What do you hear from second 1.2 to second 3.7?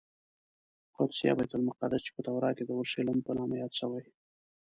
یا بیت المقدس چې په تورات کې د اورشلیم په نامه